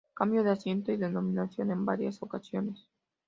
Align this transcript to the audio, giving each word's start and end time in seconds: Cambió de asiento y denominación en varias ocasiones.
Cambió 0.15 0.41
de 0.43 0.49
asiento 0.49 0.91
y 0.91 0.97
denominación 0.97 1.69
en 1.69 1.85
varias 1.85 2.23
ocasiones. 2.23 2.87